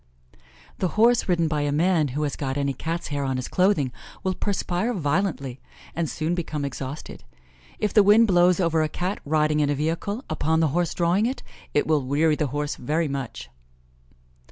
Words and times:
The 0.79 0.87
horse 0.97 1.29
ridden 1.29 1.47
by 1.47 1.61
a 1.61 1.71
man 1.71 2.07
who 2.07 2.23
has 2.23 2.35
got 2.35 2.57
any 2.57 2.73
Cat's 2.73 3.09
hair 3.09 3.23
on 3.23 3.35
his 3.37 3.47
clothing 3.47 3.91
will 4.23 4.33
perspire 4.33 4.95
violently, 4.95 5.61
and 5.95 6.09
soon 6.09 6.33
become 6.33 6.65
exhausted. 6.65 7.23
If 7.77 7.93
the 7.93 8.01
wind 8.01 8.25
blows 8.25 8.59
over 8.59 8.81
a 8.81 8.89
Cat 8.89 9.19
riding 9.25 9.59
in 9.59 9.69
a 9.69 9.75
vehicle, 9.75 10.25
upon 10.27 10.59
the 10.59 10.69
horse 10.69 10.95
drawing 10.95 11.27
it, 11.27 11.43
it 11.75 11.85
will 11.85 12.01
weary 12.01 12.35
the 12.35 12.47
horse 12.47 12.77
very 12.77 13.07
much. 13.07 13.51